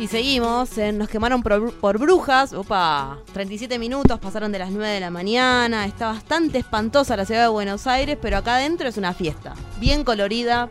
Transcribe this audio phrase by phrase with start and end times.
[0.00, 4.94] Y seguimos, en nos quemaron por, por, brujas, opa, 37 minutos, pasaron de las 9
[4.94, 8.96] de la mañana, está bastante espantosa la ciudad de Buenos Aires, pero acá adentro es
[8.96, 10.70] una fiesta, bien colorida,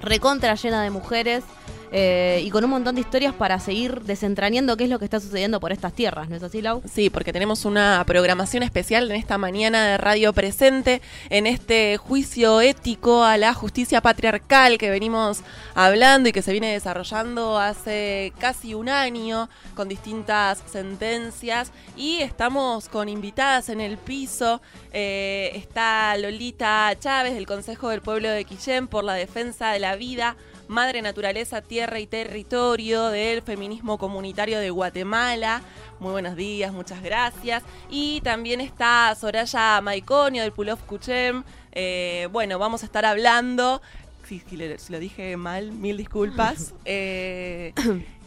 [0.00, 1.44] recontra llena de mujeres.
[1.90, 5.20] Eh, y con un montón de historias para seguir desentrañando qué es lo que está
[5.20, 6.82] sucediendo por estas tierras, ¿no es así, Lau?
[6.90, 12.60] Sí, porque tenemos una programación especial en esta mañana de Radio Presente, en este juicio
[12.60, 15.40] ético a la justicia patriarcal que venimos
[15.74, 22.88] hablando y que se viene desarrollando hace casi un año con distintas sentencias y estamos
[22.88, 24.60] con invitadas en el piso.
[24.92, 29.96] Eh, está Lolita Chávez del Consejo del Pueblo de Quillén por la defensa de la
[29.96, 30.36] vida
[30.68, 35.62] Madre Naturaleza, Tierra y Territorio del Feminismo Comunitario de Guatemala.
[35.98, 37.62] Muy buenos días, muchas gracias.
[37.88, 41.42] Y también está Soraya Maiconio del Pulov Kuchem.
[41.72, 43.80] Eh, bueno, vamos a estar hablando.
[44.26, 44.42] Si,
[44.90, 46.74] lo dije mal, mil disculpas.
[46.84, 47.72] Eh,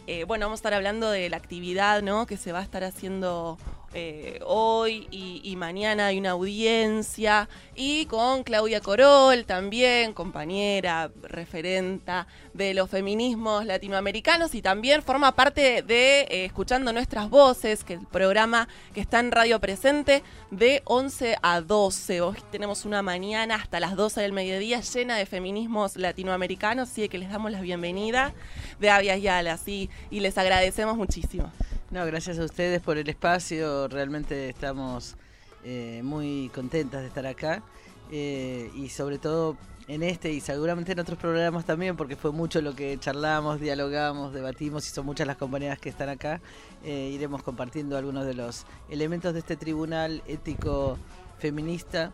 [0.08, 2.26] eh, bueno, vamos a estar hablando de la actividad ¿no?
[2.26, 3.56] que se va a estar haciendo
[3.94, 12.74] eh, hoy y, mañana hay una audiencia y con Claudia Corol también, compañera, referenta de
[12.74, 18.06] los feminismos latinoamericanos y también forma parte de eh, Escuchando Nuestras Voces, que es el
[18.06, 22.22] programa que está en Radio Presente de 11 a 12.
[22.22, 27.18] Hoy tenemos una mañana hasta las 12 del mediodía llena de feminismos latinoamericanos, así que
[27.18, 28.32] les damos la bienvenida
[28.80, 31.52] de Avia Yala, y les agradecemos muchísimo.
[31.92, 33.86] No, gracias a ustedes por el espacio.
[33.86, 35.14] Realmente estamos
[35.62, 37.62] eh, muy contentas de estar acá.
[38.10, 42.62] Eh, y sobre todo en este y seguramente en otros programas también, porque fue mucho
[42.62, 46.40] lo que charlamos, dialogamos, debatimos y son muchas las compañeras que están acá.
[46.82, 50.96] Eh, iremos compartiendo algunos de los elementos de este tribunal ético
[51.38, 52.10] feminista.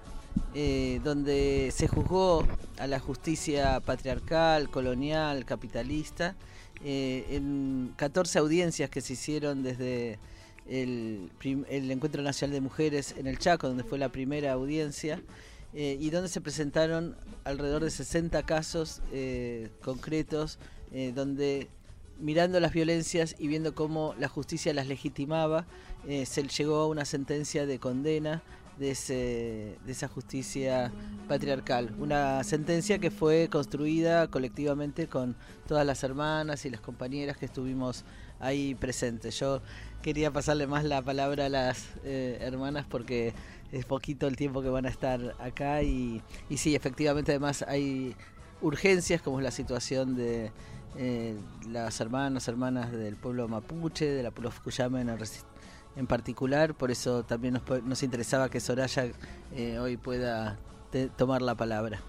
[1.05, 2.45] donde se juzgó
[2.79, 6.35] a la justicia patriarcal, colonial, capitalista,
[6.85, 10.19] eh, en 14 audiencias que se hicieron desde
[10.69, 15.21] el, Encuentro Nacional de Mujeres en el Chaco, donde fue la primera audiencia,
[15.75, 20.59] eh, y donde se presentaron alrededor de 60 casos eh, concretos,
[21.15, 21.69] donde
[22.19, 25.67] mirando las violencias y viendo cómo la justicia las legitimaba,
[26.25, 28.43] se llegó a una sentencia de condena
[28.79, 30.93] de, ese, de esa justicia
[31.27, 31.95] patriarcal.
[31.99, 38.05] Una sentencia que fue construida colectivamente con todas las hermanas y las compañeras que estuvimos
[38.41, 39.39] ahí presentes.
[39.39, 39.61] Yo
[40.03, 43.35] quería pasarle más la palabra a las eh, hermanas porque
[43.73, 48.15] es poquito el tiempo que van a estar acá y, y sí, efectivamente además hay
[48.61, 50.51] urgencias como es la situación de
[50.97, 51.37] eh,
[51.69, 55.11] las hermanas, hermanas del pueblo mapuche, de la Pueblo Fukuyama en
[55.99, 59.11] en particular, por eso también nos, nos interesaba que Soraya
[59.55, 60.57] eh, hoy pueda
[61.17, 62.01] tomar la palabra.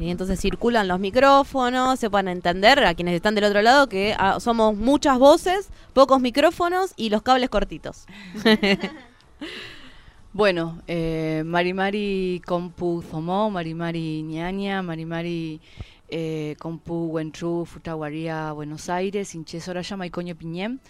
[0.00, 4.16] Y entonces circulan los micrófonos, se pueden entender a quienes están del otro lado que
[4.18, 8.06] ah, somos muchas voces, pocos micrófonos y los cables cortitos.
[10.32, 15.60] bueno, eh, Marimari Compu Zomó, Marimari Ñaña, Marimari
[16.08, 20.80] eh, Compu Huentru, Futaguaría, Buenos Aires, Inche Soraya Maicoño Piñem.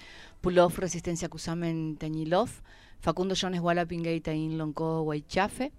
[0.43, 2.51] Pulov Resistencia Cusamen Teñilov,
[2.99, 5.71] Facundo Jones Wallapingay Taín Lonco Huaychafe,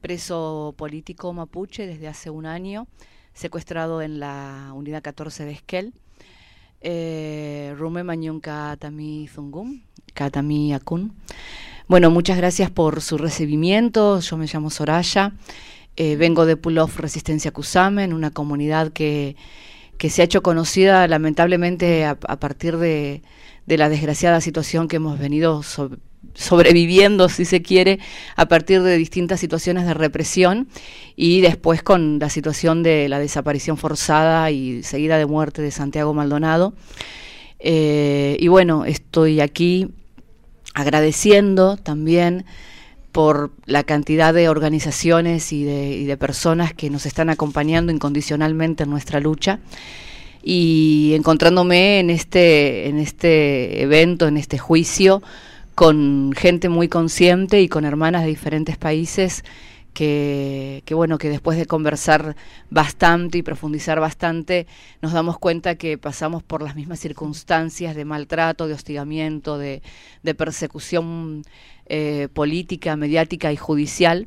[0.00, 2.86] preso político mapuche desde hace un año,
[3.34, 5.92] secuestrado en la unidad 14 de Esquel.
[6.82, 9.82] Eh, Rume Mañón Katami Zungum,
[10.14, 11.14] Katami Akun.
[11.88, 14.20] Bueno, muchas gracias por su recibimiento.
[14.20, 15.32] Yo me llamo Soraya.
[15.96, 19.34] Eh, vengo de Pulov Resistencia Cusamen, una comunidad que,
[19.98, 23.22] que se ha hecho conocida lamentablemente a partir de,
[23.66, 25.62] de la desgraciada situación que hemos venido
[26.34, 27.98] sobreviviendo, si se quiere,
[28.36, 30.68] a partir de distintas situaciones de represión
[31.16, 36.14] y después con la situación de la desaparición forzada y seguida de muerte de Santiago
[36.14, 36.74] Maldonado.
[37.58, 39.88] Eh, y bueno, estoy aquí
[40.74, 42.44] agradeciendo también
[43.12, 48.84] por la cantidad de organizaciones y de, y de personas que nos están acompañando incondicionalmente
[48.84, 49.60] en nuestra lucha
[50.42, 55.22] y encontrándome en este, en este evento, en este juicio,
[55.74, 59.44] con gente muy consciente y con hermanas de diferentes países
[59.94, 62.34] que, que, bueno, que después de conversar
[62.70, 64.66] bastante y profundizar bastante,
[65.00, 69.82] nos damos cuenta que pasamos por las mismas circunstancias de maltrato, de hostigamiento, de,
[70.22, 71.44] de persecución
[71.86, 74.26] eh, política, mediática y judicial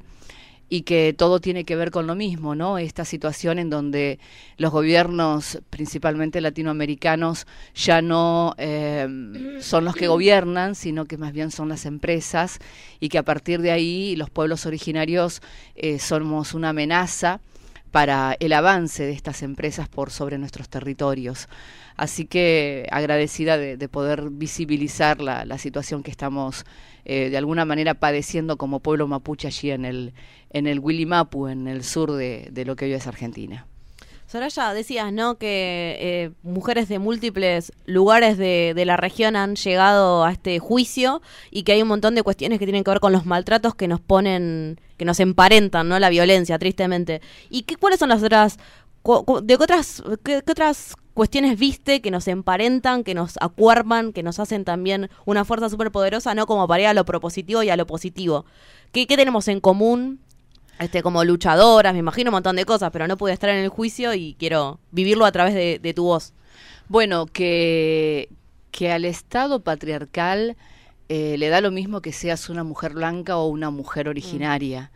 [0.70, 2.78] y que todo tiene que ver con lo mismo, ¿no?
[2.78, 4.20] Esta situación en donde
[4.58, 7.46] los gobiernos, principalmente latinoamericanos,
[7.76, 12.60] ya no eh, son los que gobiernan, sino que más bien son las empresas
[13.00, 15.42] y que a partir de ahí los pueblos originarios
[15.76, 17.40] eh, somos una amenaza
[17.92, 21.48] para el avance de estas empresas por sobre nuestros territorios.
[21.98, 26.66] Así que agradecida de, poder visibilizar la, situación que estamos
[27.06, 30.14] eh, de alguna manera padeciendo como pueblo mapuche allí en el,
[30.50, 33.66] en el Willimapu, en el sur de, de lo que hoy es Argentina.
[34.28, 35.38] Soraya, decías, ¿no?
[35.38, 41.22] Que eh, mujeres de múltiples lugares de, de, la región han llegado a este juicio
[41.52, 43.88] y que hay un montón de cuestiones que tienen que ver con los maltratos que
[43.88, 46.00] nos ponen, que nos emparentan, ¿no?
[46.00, 47.22] La violencia, tristemente.
[47.52, 48.58] ¿Y qué, cuáles son las otras,
[49.44, 54.66] de otras, qué, otras cuestiones viste que nos emparentan, que nos acuerpan, que nos hacen
[54.66, 56.46] también una fuerza súper poderosa, ¿no?
[56.46, 58.46] Como para ir a lo propositivo y a lo positivo.
[58.92, 60.20] ¿Qué, qué tenemos en común
[60.80, 63.70] este, como luchadoras, me imagino un montón de cosas, pero no pude estar en el
[63.70, 66.34] juicio y quiero vivirlo a través de, tu voz.
[66.90, 68.30] Bueno, que,
[68.72, 70.58] que al Estado patriarcal
[71.08, 74.92] eh, le da lo mismo que seas una mujer blanca o una mujer originaria.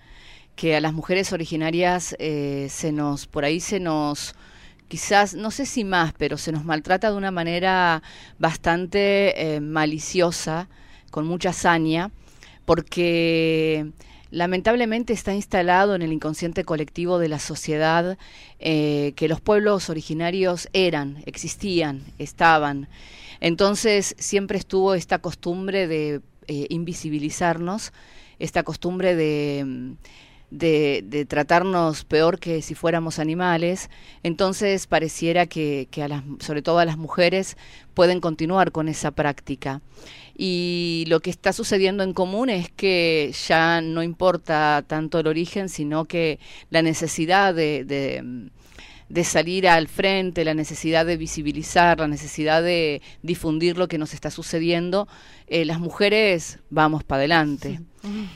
[0.57, 4.36] Que a las mujeres originarias eh, se nos, por ahí se nos,
[4.89, 8.03] quizás, no sé si más, pero se nos maltrata de una manera
[8.39, 10.68] bastante eh, maliciosa,
[11.12, 12.12] con mucha saña,
[12.65, 13.91] porque
[14.31, 18.18] lamentablemente está instalado en el inconsciente colectivo de la sociedad
[18.59, 22.89] eh, que los pueblos originarios eran, existían, estaban.
[23.39, 27.94] Entonces siempre estuvo esta costumbre de eh, invisibilizarnos,
[28.39, 29.95] esta costumbre de,
[30.51, 33.90] de, tratarnos peor que si fuéramos animales.
[34.24, 37.57] Entonces pareciera que, que a las, sobre todo a las mujeres
[37.94, 39.81] pueden continuar con esa práctica
[40.42, 45.68] y lo que está sucediendo en común es que ya no importa tanto el origen,
[45.68, 48.50] sino que la necesidad de, de,
[49.24, 54.32] salir al frente, la necesidad de visibilizar, la necesidad de difundir lo que nos está
[54.32, 55.08] sucediendo,
[55.48, 57.82] eh, las mujeres vamos para adelante.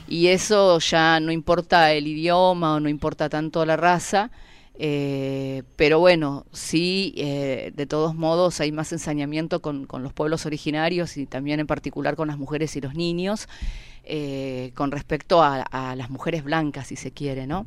[0.08, 4.30] Y eso ya no importa el idioma o no importa tanto la raza,
[4.76, 10.46] eh, pero bueno, sí, eh, de todos modos hay más ensañamiento con, con, los pueblos
[10.46, 13.48] originarios y también en particular con las mujeres y los niños,
[14.02, 17.66] eh, con respecto a, a, las mujeres blancas, si se quiere, ¿no?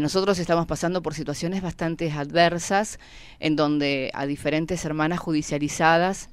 [0.00, 2.98] Nosotros estamos pasando por situaciones bastante adversas
[3.38, 6.30] en donde a diferentes hermanas judicializadas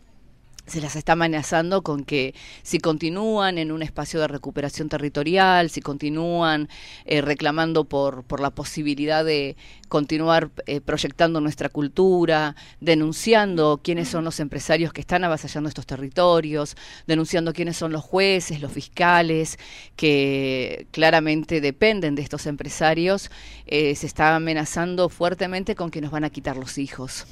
[0.65, 2.33] se las está amenazando con que
[2.63, 6.69] si continúan en un espacio de recuperación territorial, si continúan
[7.06, 9.56] eh, reclamando por, por la posibilidad de
[9.88, 16.75] continuar eh, proyectando nuestra cultura, denunciando quiénes son los empresarios que están avasallando estos territorios,
[17.07, 19.59] denunciando quiénes son los jueces, los fiscales,
[19.95, 23.29] que claramente dependen de estos empresarios,
[23.67, 27.25] eh, se está amenazando fuertemente con que nos van a quitar los hijos.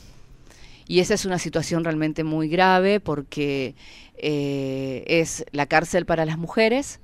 [0.88, 3.76] Y esa es una situación realmente muy grave porque
[4.18, 7.00] eh, es la cárcel para las mujeres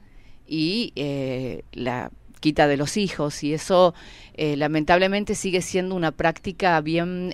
[0.48, 3.94] y eh, la quita de los hijos y eso
[4.36, 7.34] eh, lamentablemente sigue siendo una práctica bien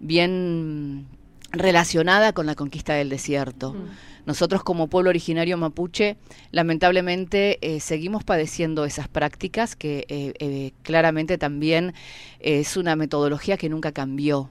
[0.00, 1.06] bien
[1.52, 3.74] relacionada con la conquista del desierto.
[3.74, 3.86] Mm.
[4.26, 6.16] Nosotros como pueblo originario mapuche,
[6.50, 11.92] lamentablemente seguimos padeciendo esas prácticas que claramente también
[12.40, 14.50] es una metodología que nunca cambió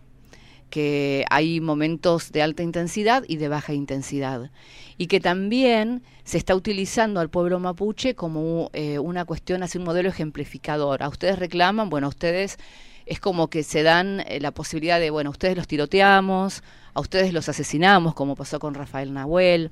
[0.74, 4.50] que hay momentos de alta intensidad y de baja intensidad
[4.98, 9.84] y que también se está utilizando al pueblo mapuche como eh, una cuestión, así un
[9.84, 11.04] modelo ejemplificador.
[11.04, 12.58] A ustedes reclaman, bueno, a ustedes
[13.06, 16.64] es como que se dan eh, la posibilidad de, bueno, a ustedes los tiroteamos,
[16.94, 19.72] a ustedes los asesinamos, como pasó con Rafael Nahuel,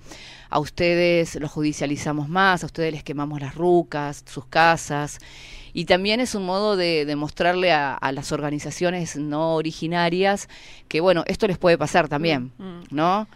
[0.50, 5.20] a ustedes los judicializamos más, a ustedes les quemamos las rucas, sus casas,
[5.74, 10.50] y también es un modo de, demostrarle a, las organizaciones no originarias
[10.88, 12.84] que, bueno, esto les puede pasar también, mm, mm.
[12.92, 13.28] ¿no?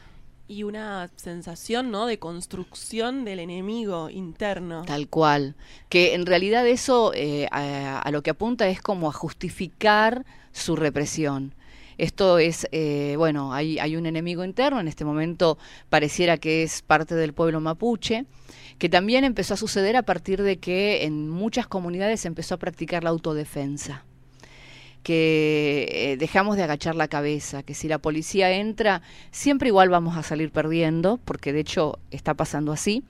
[0.48, 4.84] Y una sensación, ¿no?, de construcción del enemigo interno.
[4.86, 5.56] Tal cual.
[5.90, 11.56] Que en realidad eso eh, a, lo que apunta es como a justificar su represión.
[11.98, 15.58] Esto es, eh, bueno, hay, hay un enemigo interno, en este momento
[15.90, 18.26] pareciera que es parte del pueblo mapuche,
[18.78, 23.04] que también empezó a suceder a partir de que en muchas comunidades empezó a practicar
[23.04, 24.04] la autodefensa
[25.06, 30.18] que eh, dejamos de agachar la cabeza, que si la policía entra, siempre igual vamos
[30.18, 33.04] a salir perdiendo, porque de hecho está pasando así,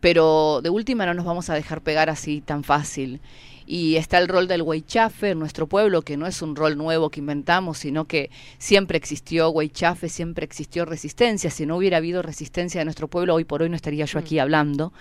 [0.00, 3.20] pero de última no nos vamos a dejar pegar así tan fácil
[3.66, 7.10] y está el rol del Weichafe en nuestro pueblo, que no es un rol nuevo
[7.10, 11.50] que inventamos, sino que siempre existió Weichafe, siempre existió resistencia.
[11.50, 14.36] Si no hubiera habido resistencia de nuestro pueblo, hoy por hoy no estaría yo aquí
[14.36, 14.40] mm.
[14.40, 14.94] hablando.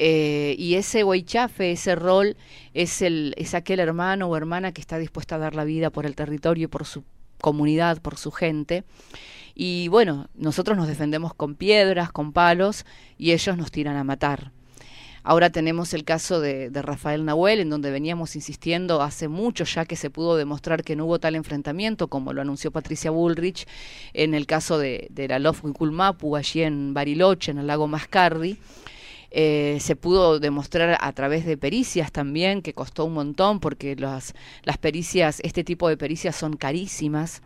[0.00, 2.36] Eh, y ese Weichafe, ese rol,
[2.72, 6.06] es, el, es aquel hermano o hermana que está dispuesta a dar la vida por
[6.06, 7.02] el territorio, por su
[7.40, 8.84] comunidad, por su gente.
[9.56, 12.86] Y bueno, nosotros nos defendemos con piedras, con palos,
[13.18, 14.52] y ellos nos tiran a matar.
[15.24, 19.96] Ahora tenemos el caso de, Rafael Nahuel, en donde veníamos insistiendo hace mucho ya que
[19.96, 23.66] se pudo demostrar que no hubo tal enfrentamiento, como lo anunció Patricia Bullrich
[24.14, 28.58] en el caso de, de la Love Mapu, allí en Bariloche, en el lago Mascardi.
[29.30, 34.34] Eh, se pudo demostrar a través de pericias también, que costó un montón, porque las,
[34.62, 37.42] las pericias, este tipo de pericias son carísimas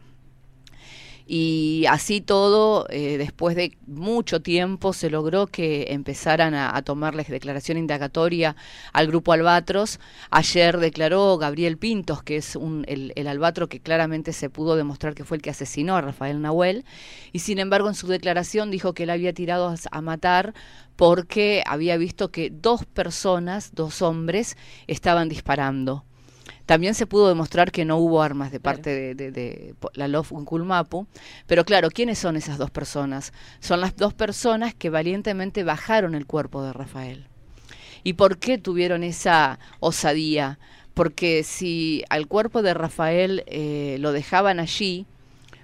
[1.26, 7.78] y así todo, eh, después de mucho tiempo, se logró que empezaran a, tomarles declaración
[7.78, 8.56] indagatoria
[8.92, 10.00] al grupo Albatros.
[10.30, 15.24] Ayer declaró Gabriel Pintos, que es un, el, albatro que claramente se pudo demostrar que
[15.24, 16.84] fue el que asesinó a Rafael Nahuel,
[17.32, 20.54] y sin embargo en su declaración dijo que él había tirado a, a matar
[20.96, 26.04] porque había visto que dos personas, dos hombres, estaban disparando.
[26.66, 31.06] También se pudo demostrar que no hubo armas de parte de, de, la LOF Kulmapu,
[31.46, 33.32] pero claro, ¿quiénes son esas dos personas?
[33.60, 37.26] Son las dos personas que valientemente bajaron el cuerpo de Rafael.
[38.04, 40.58] ¿Y por qué tuvieron esa osadía?
[40.94, 45.06] Porque si al cuerpo de Rafael eh, lo dejaban allí,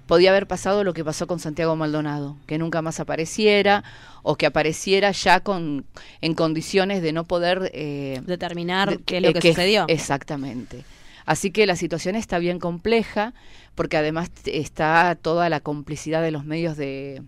[0.09, 3.83] podía haber pasado lo que pasó con Santiago Maldonado, que nunca más apareciera
[4.23, 5.85] o que apareciera ya con
[6.21, 9.85] en condiciones de no poder eh, determinar qué es lo que, sucedió.
[9.87, 10.83] Exactamente.
[11.27, 13.35] Así que la situación está bien compleja
[13.75, 17.21] porque además está toda la complicidad de los medios de,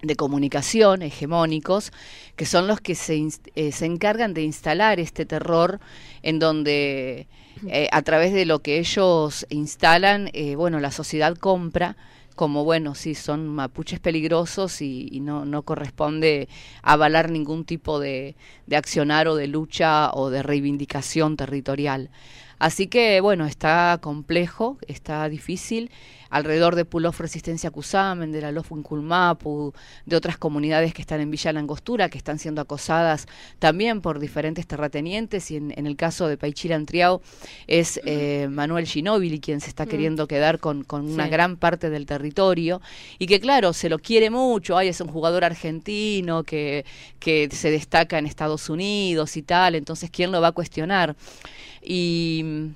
[0.00, 1.90] de comunicación hegemónicos,
[2.36, 3.20] que son los que se,
[3.56, 5.80] eh, se encargan de instalar este terror
[6.22, 7.26] en donde
[7.68, 11.96] eh, a través de lo que ellos instalan, eh, bueno, la sociedad compra
[12.34, 16.48] como bueno, sí, son mapuches peligrosos y, no, no, corresponde
[16.82, 22.10] avalar ningún tipo de, de, accionar o de lucha o de reivindicación territorial.
[22.58, 25.90] Así que bueno, está complejo, está difícil
[26.32, 29.74] alrededor de Pulof Resistencia Cusamen, de la Lofunculmapu,
[30.06, 33.26] de otras comunidades que están en Villa Langostura, que están siendo acosadas
[33.58, 37.20] también por diferentes terratenientes, y en, el caso de Paichira Antriao
[37.66, 39.88] es eh, Manuel Ginóbili quien se está mm.
[39.88, 42.80] queriendo quedar con, con una gran parte del territorio,
[43.18, 46.86] y que claro, se lo quiere mucho, ay, es un jugador argentino que,
[47.18, 51.14] que se destaca en Estados Unidos y tal, entonces ¿quién lo va a cuestionar?
[51.82, 52.72] Y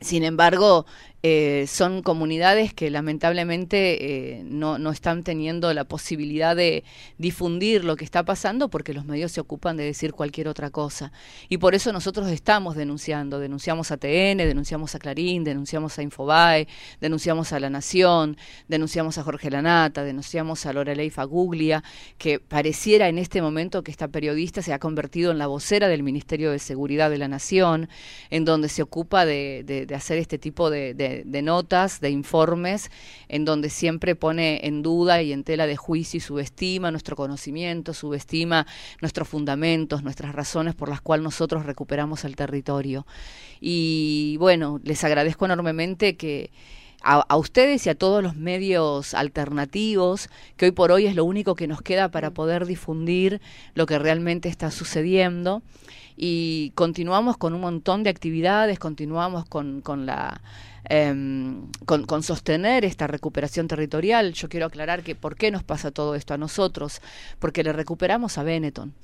[0.00, 0.86] sin embargo,
[1.28, 6.84] eh, son comunidades que lamentablemente eh, no, no, están teniendo la posibilidad de
[7.18, 11.10] difundir lo que está pasando porque los medios se ocupan de decir cualquier otra cosa.
[11.48, 13.40] Y por eso nosotros estamos denunciando.
[13.40, 16.68] Denunciamos a TN, denunciamos a Clarín, denunciamos a Infobae,
[17.00, 18.36] denunciamos a La Nación,
[18.68, 21.82] denunciamos a Jorge Lanata, denunciamos a Lorelei Faguglia,
[22.18, 26.04] que pareciera en este momento que esta periodista se ha convertido en la vocera del
[26.04, 27.88] Ministerio de Seguridad de la Nación,
[28.30, 32.90] en donde se ocupa de, de, hacer este tipo de de, notas, de informes,
[33.28, 37.94] en donde siempre pone en duda y en tela de juicio y subestima nuestro conocimiento,
[37.94, 38.66] subestima
[39.00, 43.06] nuestros fundamentos, nuestras razones por las cuales nosotros recuperamos el territorio.
[43.60, 46.50] Y bueno, les agradezco enormemente que
[47.02, 51.54] a, ustedes y a todos los medios alternativos, que hoy por hoy es lo único
[51.54, 53.40] que nos queda para poder difundir
[53.74, 55.62] lo que realmente está sucediendo.
[56.16, 60.40] Y continuamos con un montón de actividades, continuamos con, con la
[60.88, 64.32] Em, con, sostener esta recuperación territorial.
[64.34, 67.00] Yo quiero aclarar que por qué nos pasa todo esto a nosotros,
[67.40, 68.94] porque le recuperamos a Benetton.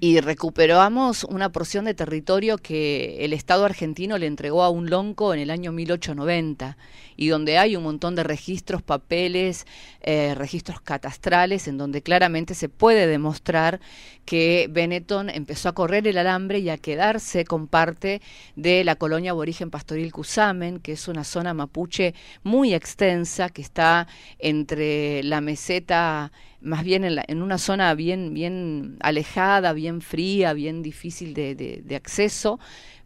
[0.00, 5.32] Y recuperamos una porción de territorio que el Estado argentino le entregó a un lonco
[5.34, 6.76] en el año 1890
[7.20, 9.66] y donde hay un montón de registros, papeles,
[10.00, 13.78] eh, registros catastrales, en donde claramente se puede demostrar
[14.24, 18.22] que Benetton empezó a correr el alambre y a quedarse con parte
[18.56, 24.08] de la colonia aborigen pastoril Cusamen, que es una zona mapuche muy extensa, que está
[24.38, 30.82] entre la meseta más bien en, en, una zona bien, bien alejada, bien fría, bien
[30.82, 32.58] difícil de, de acceso,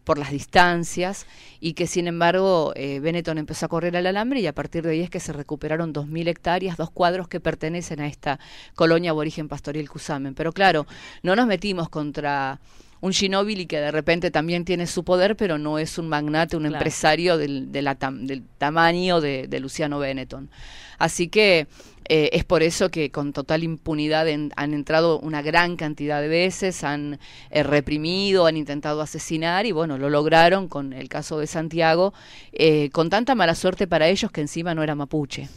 [0.05, 1.25] por las distancias
[1.59, 4.91] y que sin embargo eh, Benetton empezó a correr al alambre y a partir de
[4.91, 8.39] ahí es que se recuperaron 2.000 hectáreas, dos cuadros que pertenecen a esta
[8.75, 10.35] colonia aborigen pastoril Cusamen.
[10.35, 10.85] Pero claro,
[11.23, 12.61] no nos metimos contra
[13.01, 16.65] un Ginóbili que de repente también tiene su poder, pero no es un magnate, un
[16.65, 20.49] empresario del, del tamaño de, de Luciano Benetton.
[20.97, 21.67] Así que
[22.07, 26.83] eh, es por eso que con total impunidad han entrado una gran cantidad de veces,
[26.83, 27.19] han
[27.49, 32.13] eh, reprimido, han intentado asesinar y bueno, lo lograron con el caso de Santiago,
[32.53, 35.49] eh, con tanta mala suerte para ellos que encima no era mapuche.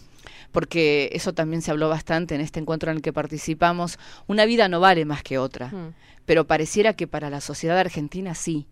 [0.50, 4.68] Porque eso también se habló bastante en este encuentro en el que participamos, una vida
[4.68, 5.94] no vale más que otra, mm.
[6.24, 8.66] pero pareciera que para la sociedad argentina sí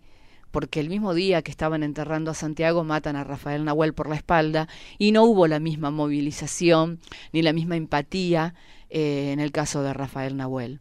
[0.57, 4.15] porque el mismo día que estaban enterrando a Santiago matan a Rafael Nahuel por la
[4.15, 6.99] espalda y no hubo la misma movilización
[7.31, 8.55] ni la misma empatía
[8.89, 10.79] eh, en el caso de Rafael Nahuel.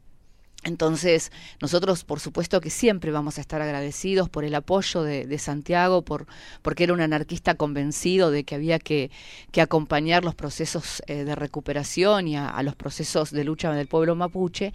[0.67, 1.31] Entonces,
[1.63, 6.27] nosotros por supuesto que siempre vamos a estar agradecidos por el apoyo de, Santiago, por,
[6.61, 9.13] porque era un anarquista convencido de que había que,
[9.61, 14.73] acompañar los procesos eh, de recuperación y a, los procesos de lucha del pueblo mapuche,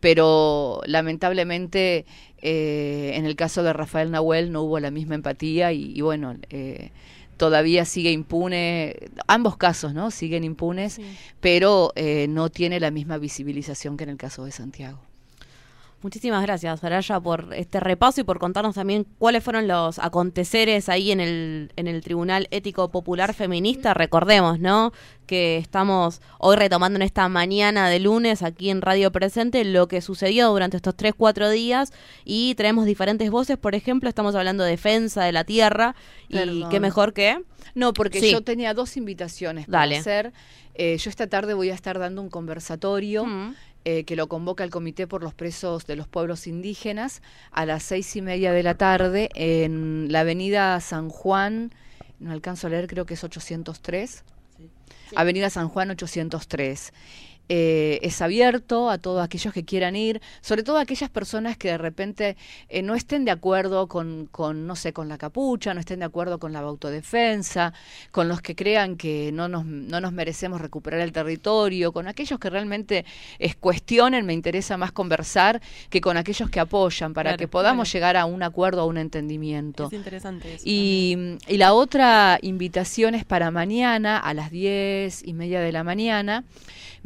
[0.00, 2.06] pero lamentablemente
[2.38, 6.92] eh, en el caso de Rafael Nahuel no hubo la misma empatía y, bueno, eh,
[7.36, 10.10] todavía sigue impune, ambos casos, ¿no?
[10.10, 10.98] Siguen impunes,
[11.40, 11.92] pero
[12.28, 14.98] no tiene la misma visibilización que en el caso de Santiago.
[16.06, 21.10] Muchísimas gracias, Araya, por este repaso y por contarnos también cuáles fueron los aconteceres ahí
[21.10, 23.92] en el, en el Tribunal Ético Popular Feminista.
[23.92, 24.92] Recordemos, ¿no?
[25.26, 30.00] Que estamos hoy retomando en esta mañana de lunes aquí en Radio Presente lo que
[30.00, 31.92] sucedió durante estos tres, cuatro días
[32.24, 33.56] y traemos diferentes voces.
[33.56, 35.96] Por ejemplo, estamos hablando de defensa de la tierra
[36.28, 37.42] y qué mejor que...
[37.74, 40.32] No, porque yo tenía dos invitaciones para hacer.
[40.76, 43.24] Eh, yo esta tarde voy a estar dando un conversatorio.
[43.24, 43.54] Mm.
[43.88, 47.84] Eh, que lo convoca el Comité por los Presos de los Pueblos Indígenas a las
[47.84, 51.70] seis y media de la tarde en la avenida San Juan,
[52.18, 54.24] no alcanzo a leer, creo que es 803.
[55.14, 56.92] Avenida San Juan 803.
[57.48, 61.68] Eh, es abierto a todos aquellos que quieran ir, sobre todo a aquellas personas que
[61.68, 62.36] de repente
[62.68, 66.06] eh, no estén de acuerdo con, con, no sé, con la capucha, no estén de
[66.06, 67.72] acuerdo con la autodefensa,
[68.10, 72.40] con los que crean que no nos, no nos merecemos recuperar el territorio, con aquellos
[72.40, 73.04] que realmente
[73.38, 78.16] es, cuestionen, me interesa más conversar que con aquellos que apoyan, para que podamos llegar
[78.16, 79.86] a un acuerdo, a un entendimiento.
[79.86, 85.60] Es interesante y, y la otra invitación es para mañana a las diez y media
[85.60, 86.44] de la mañana.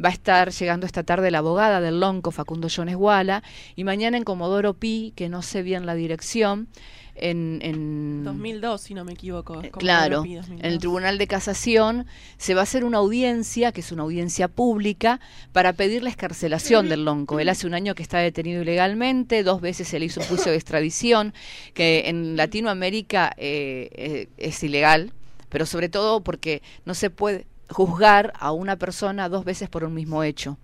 [0.03, 3.43] Va a estar llegando esta tarde la abogada del Lonco, Facundo Jones Guala,
[3.75, 6.67] y mañana en Comodoro Pi, que no sé bien la dirección,
[7.15, 9.61] en, en 2002, si no me equivoco.
[9.77, 14.03] Claro, en el Tribunal de Casación se va a hacer una audiencia, que es una
[14.03, 15.19] audiencia pública,
[15.51, 17.39] para pedir la escarcelación del Lonco.
[17.39, 20.51] Él hace un año que está detenido ilegalmente, dos veces se le hizo un juicio
[20.51, 21.33] de extradición,
[21.73, 25.13] que en Latinoamérica eh, eh, es ilegal,
[25.49, 29.93] pero sobre todo porque no se puede juzgar a una persona dos veces por un
[29.93, 30.57] mismo hecho.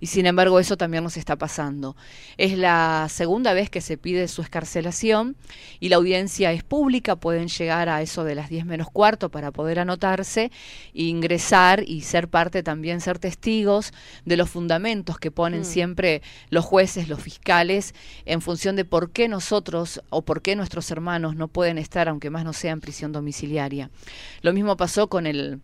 [0.00, 1.96] Y sin embargo eso también nos está pasando.
[2.36, 5.36] Es la segunda vez que se pide su escarcelación
[5.80, 9.50] y la audiencia es pública, pueden llegar a eso de las 10 menos cuarto para
[9.50, 10.50] poder anotarse,
[10.92, 13.92] ingresar y ser parte también, ser testigos
[14.24, 15.64] de los fundamentos que ponen mm.
[15.64, 20.90] siempre los jueces, los fiscales, en función de por qué nosotros o por qué nuestros
[20.90, 23.90] hermanos no pueden estar, aunque más no sea en prisión domiciliaria.
[24.42, 25.60] Lo mismo pasó con el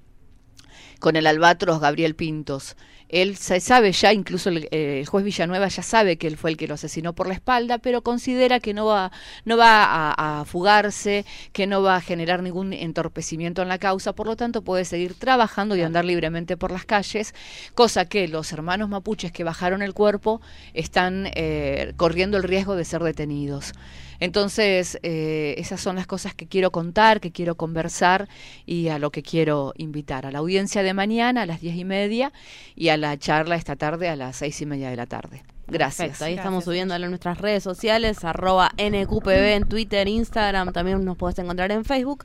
[1.00, 2.76] con el albatros Gabriel Pintos.
[3.10, 6.68] Él se sabe ya, incluso el, juez Villanueva ya sabe que él fue el que
[6.68, 9.10] lo asesinó por la espalda, pero considera que no va,
[9.44, 14.12] no va a, a, fugarse, que no va a generar ningún entorpecimiento en la causa,
[14.12, 17.34] por lo tanto puede seguir trabajando y andar libremente por las calles,
[17.74, 20.40] cosa que los hermanos mapuches que bajaron el cuerpo
[20.72, 23.72] están eh, corriendo el riesgo de ser detenidos.
[24.20, 28.28] Entonces, eh, esas son las cosas que quiero contar, que quiero conversar
[28.66, 30.26] y a lo que quiero invitar.
[30.26, 32.32] A la audiencia de mañana a las diez y media
[32.76, 35.42] y a la charla esta tarde a las seis y media de la tarde.
[35.66, 36.20] Gracias.
[36.22, 41.38] Ahí estamos subiendo a nuestras redes sociales, arroba NQPB en Twitter, Instagram, también nos puedes
[41.38, 42.24] encontrar en Facebook.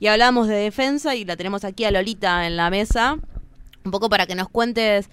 [0.00, 3.18] Y hablamos de defensa y la tenemos aquí a Lolita en la mesa,
[3.84, 5.10] un poco para que nos cuentes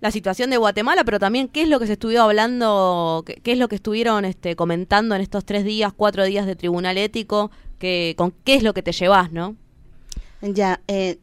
[0.00, 3.58] la situación de Guatemala, pero también qué es lo que se estuvo hablando, qué, es
[3.58, 8.14] lo que estuvieron este, comentando en estos tres días, cuatro días de tribunal ético, que,
[8.16, 9.56] con qué es lo que te llevas, ¿no?
[10.40, 11.18] Ya, eh,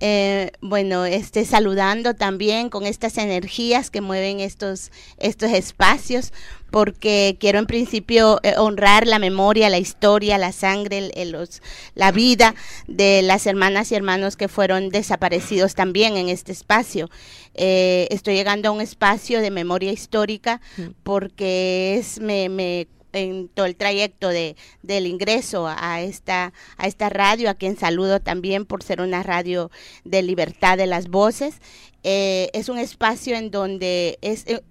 [0.00, 6.32] eh, bueno, este, saludando también con estas energías que mueven estos, estos espacios,
[6.70, 11.62] porque quiero en principio eh, honrar la memoria, la historia, la sangre, los,
[11.94, 12.54] la vida
[12.86, 17.10] de las hermanas y hermanos que fueron desaparecidos también en este espacio.
[17.54, 20.60] Eh, estoy llegando a un espacio de memoria histórica
[21.02, 27.08] porque es, me, me en todo el trayecto de, del ingreso a esta, a esta
[27.08, 29.70] radio, a quien saludo también por ser una radio
[30.04, 31.60] de libertad de las voces.
[32.04, 34.62] Eh, es un espacio en donde es eh,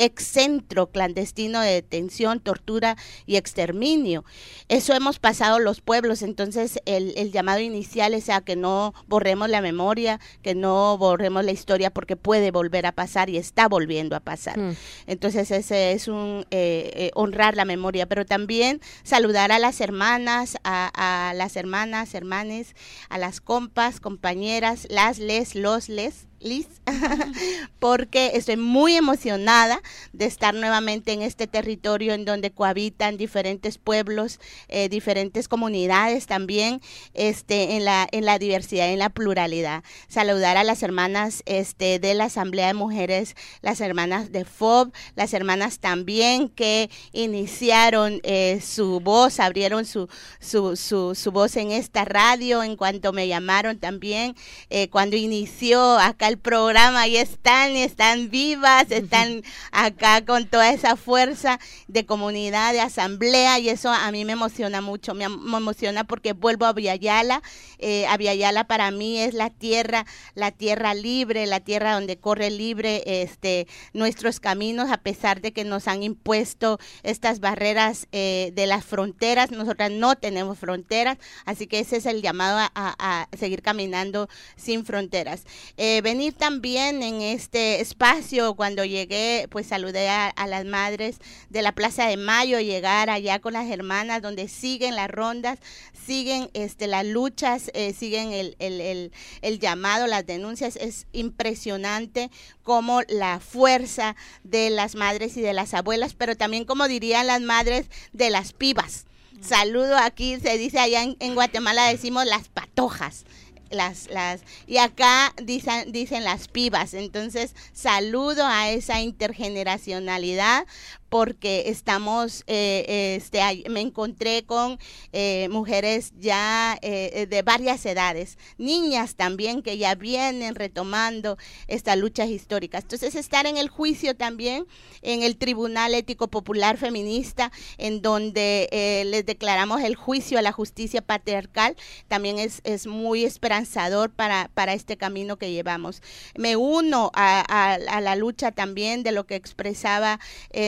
[0.00, 4.24] un excentro clandestino de detención, tortura y exterminio.
[4.68, 9.60] Eso hemos pasado los pueblos, entonces el, llamado inicial es a que no borremos la
[9.60, 14.20] memoria, que no borremos la historia porque puede volver a pasar y está volviendo a
[14.20, 14.58] pasar.
[14.58, 14.74] Hmm.
[15.06, 20.56] Entonces ese es un eh, eh, honrar la memoria, pero también saludar a las hermanas,
[20.64, 20.90] a,
[21.28, 22.74] a las hermanas, hermanes,
[23.08, 26.66] a las compas, compañeras, las, les, los, les Liz,
[27.80, 29.82] porque estoy muy emocionada
[30.14, 36.80] de estar nuevamente en este territorio en donde cohabitan diferentes pueblos, eh, diferentes comunidades también,
[37.12, 39.84] este, en la, en la diversidad, en la pluralidad.
[40.08, 45.34] Saludar a las hermanas este, de la Asamblea de Mujeres, las hermanas de FOB, las
[45.34, 50.08] hermanas también que iniciaron eh, su voz, abrieron su,
[50.40, 54.34] su, su, su, voz en esta radio en cuanto me llamaron también,
[54.70, 60.94] eh, cuando inició acá el programa, ahí están, están vivas, están acá con toda esa
[60.94, 66.32] fuerza de comunidad, de asamblea, y eso a mí me emociona mucho, me, emociona porque
[66.32, 67.42] vuelvo a Viayala,
[67.78, 72.50] eh, a Viayala para mí es la tierra, la tierra libre, la tierra donde corre
[72.50, 78.68] libre este, nuestros caminos, a pesar de que nos han impuesto estas barreras eh, de
[78.68, 83.62] las fronteras, nosotras no tenemos fronteras, así que ese es el llamado a, a, seguir
[83.62, 85.42] caminando sin fronteras.
[85.76, 91.16] Eh, venir también en este espacio, cuando llegué, pues saludé a, las madres
[91.48, 95.60] de la Plaza de Mayo, llegar allá con las hermanas donde siguen las rondas,
[96.06, 102.30] siguen este, las luchas, eh, siguen el, el, el, el llamado, las denuncias, es impresionante
[102.62, 107.40] como la fuerza de las madres y de las abuelas, pero también como dirían las
[107.40, 109.06] madres de las pibas.
[109.40, 113.24] Saludo aquí, se dice allá en, en Guatemala decimos las patojas
[113.70, 116.94] las, las, y acá dicen, dicen las pibas.
[116.94, 120.66] Entonces, saludo a esa intergeneracionalidad
[121.10, 124.78] porque estamos, eh, este, me encontré con
[125.12, 132.28] eh, mujeres ya eh, de varias edades, niñas también que ya vienen retomando estas luchas
[132.28, 132.84] históricas.
[132.84, 134.66] Entonces, estar en el juicio también,
[135.02, 138.68] en el Tribunal Ético Popular Feminista, en donde
[139.06, 141.74] les declaramos el juicio a la justicia patriarcal,
[142.06, 146.02] también es, es muy esperanzador para, para este camino que llevamos.
[146.36, 150.20] Me uno a, a, la lucha también de lo que expresaba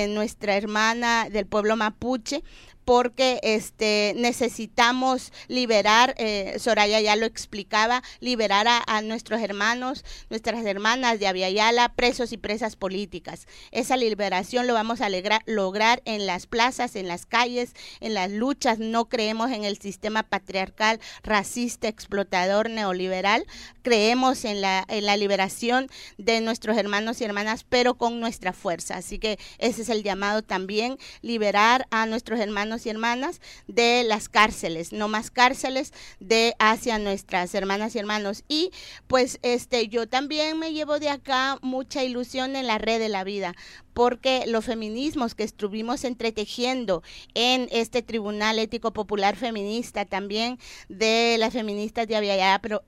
[0.08, 2.42] nuestra nuestra hermana del pueblo mapuche,
[2.84, 11.18] porque este, necesitamos liberar, eh, Soraya ya lo explicaba, liberar a, nuestros hermanos, nuestras hermanas
[11.18, 13.46] de Aviala, presos y presas políticas.
[13.70, 15.08] Esa liberación lo vamos a
[15.46, 18.78] lograr en las plazas, en las calles, en las luchas.
[18.78, 23.46] No creemos en el sistema patriarcal, racista, explotador, neoliberal.
[23.82, 28.96] Creemos en la, en la liberación de nuestros hermanos y hermanas, pero con nuestra fuerza.
[28.96, 34.28] Así que ese es el llamado también, liberar a nuestros hermanos y hermanas de las
[34.28, 38.44] cárceles, no más cárceles de hacia nuestras hermanas y hermanos.
[38.48, 38.70] Y
[39.06, 43.24] pues este yo también me llevo de acá mucha ilusión en la red de la
[43.24, 43.54] vida,
[43.92, 47.02] porque los feminismos que estuvimos entretejiendo
[47.34, 52.82] en este Tribunal Ético Popular Feminista, también de las feministas de Aviala, pero,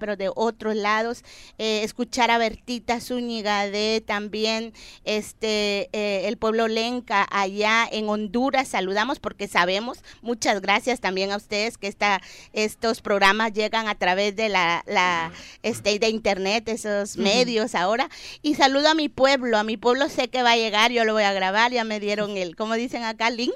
[0.00, 1.24] pero de otros lados,
[1.58, 4.72] eh, escuchar a Bertita Zúñiga de también
[5.04, 11.36] este eh, el pueblo Lenca allá en Honduras, saludamos porque sabemos, muchas gracias también a
[11.36, 12.20] ustedes que esta,
[12.52, 18.08] estos programas llegan a través de la, la este, de internet, esos medios ahora,
[18.42, 21.12] y saludo a mi pueblo, a mi pueblo se que va a llegar, yo lo
[21.12, 23.54] voy a grabar, ya me dieron el, como dicen acá, link.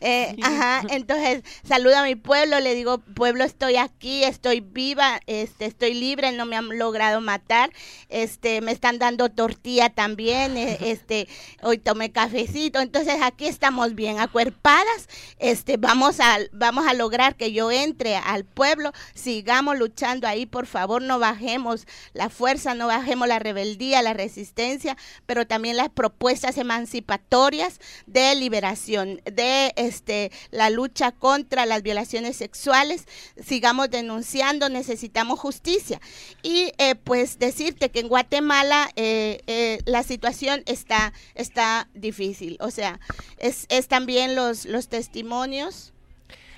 [0.00, 5.64] Eh, ajá, entonces saludo a mi pueblo, le digo, pueblo, estoy aquí, estoy viva, este,
[5.64, 7.70] estoy libre, no me han logrado matar,
[8.10, 11.28] este, me están dando tortilla también, eh, este,
[11.62, 17.52] hoy tomé cafecito, entonces aquí estamos bien acuerpadas, este, vamos a, vamos a lograr que
[17.52, 23.28] yo entre al pueblo, sigamos luchando ahí, por favor, no bajemos la fuerza, no bajemos
[23.28, 31.12] la rebeldía, la resistencia, pero también las propuestas emancipatorias de liberación, de este, la lucha
[31.12, 33.06] contra las violaciones sexuales,
[33.44, 36.00] sigamos denunciando, necesitamos justicia.
[36.42, 42.70] Y eh, pues decirte que en Guatemala eh, eh, la situación está, está difícil, o
[42.70, 43.00] sea,
[43.38, 45.92] es, es también los, los testimonios.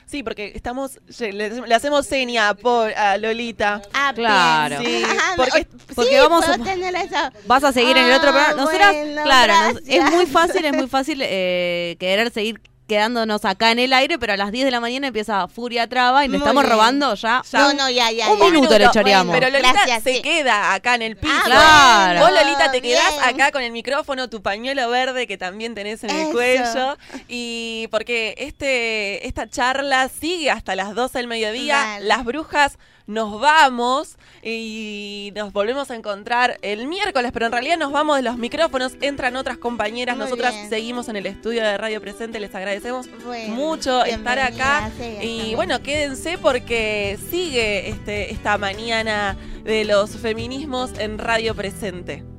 [0.06, 3.82] Sí, porque estamos, le, hacemos seña por a Lolita.
[3.92, 4.78] Ah, claro.
[4.82, 5.02] Sí,
[5.36, 6.54] porque, porque vamos a,
[7.02, 7.30] esa.
[7.46, 8.54] Vas a seguir en el otro ah, programa.
[8.54, 14.18] Nosotras, claro, es muy fácil, es muy fácil querer seguir quedándonos acá en el aire,
[14.18, 17.42] pero a las 10 de la mañana empieza Furia Traba y nos estamos robando ya.
[17.52, 18.32] No, no, ya, ya.
[18.32, 19.34] Un minuto le choreamos.
[19.34, 21.32] pero Lolita se queda acá en el piso.
[21.36, 22.20] Ah, claro.
[22.20, 26.10] Vos, Lolita, te quedás acá con el micrófono, tu pañuelo verde que también tenés en
[26.10, 26.96] el cuello.
[27.28, 31.98] Y porque este esta charla sigue hasta las 12 del mediodía.
[32.00, 37.90] Las brujas nos vamos y nos volvemos a encontrar el miércoles, pero en realidad nos
[37.90, 42.38] vamos de los micrófonos, entran otras compañeras, nosotras seguimos en el estudio de Radio Presente,
[42.38, 43.08] les agradecemos
[43.48, 44.90] mucho estar acá
[45.20, 52.37] y bueno, quédense porque sigue este esta mañana de los feminismos en Radio Presente.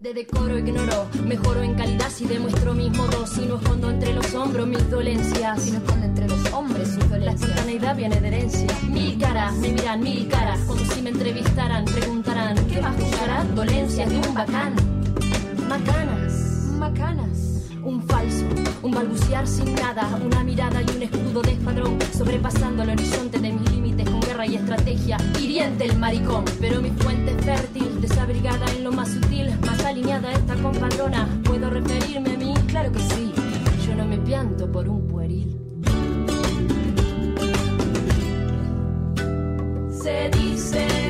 [0.00, 3.28] De decoro ignoro, mejoro en calidad si demuestro mis modos.
[3.28, 5.60] Si no escondo entre los hombros mis dolencias.
[5.60, 7.20] Si no escondo entre los hombres sus dolencias.
[7.20, 8.66] La espontaneidad viene de herencia.
[8.88, 10.60] Mil caras, me miran mil caras.
[10.60, 13.54] Como si me entrevistaran, preguntarán: ¿Qué más buscarán?
[13.54, 14.74] Dolencias de un bacán.
[15.68, 16.32] Macanas,
[16.78, 17.66] macanas.
[17.82, 18.46] Un falso,
[18.82, 20.18] un balbucear sin nada.
[20.24, 21.98] Una mirada y un escudo de espadrón.
[22.16, 24.08] Sobrepasando el horizonte de mis límites
[24.40, 25.16] guerra y estrategia.
[25.40, 28.00] Hiriente el maricón, pero mi fuente es fértil.
[28.00, 31.28] Desabrigada en lo más sutil, más alineada esta compatrona.
[31.44, 32.54] ¿Puedo referirme a mí?
[32.68, 33.32] Claro que sí.
[33.86, 35.56] Yo no me pianto por un pueril.
[40.02, 41.09] Se dice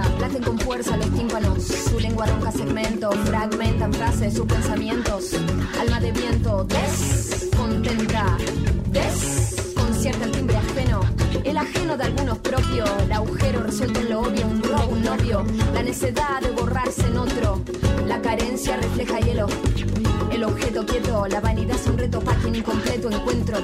[0.00, 1.64] audiencia, laten con fuerza los tímpanos.
[1.64, 5.34] Su lengua ronca segmento, fragmentan frases, sus pensamientos.
[5.80, 8.36] Alma de viento, descontenta.
[8.90, 11.00] Desconcierta el timbre ajeno.
[11.44, 15.44] El ajeno de algunos propio, el agujero resuelto en lo obvio, un robo, un novio,
[15.72, 17.60] la necedad de borrarse en otro,
[18.06, 19.46] la carencia refleja hielo,
[20.30, 23.58] el objeto quieto, la vanidad es un reto quien incompleto encuentro.